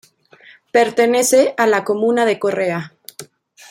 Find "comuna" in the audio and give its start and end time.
1.83-2.25